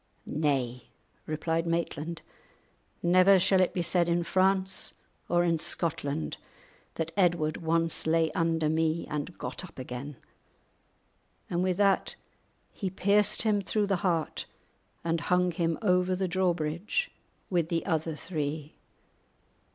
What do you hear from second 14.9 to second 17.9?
and hung him over the drawbridge with the